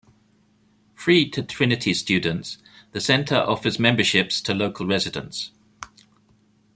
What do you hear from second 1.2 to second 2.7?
to Trinity students,